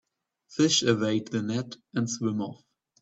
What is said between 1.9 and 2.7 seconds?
and swim off.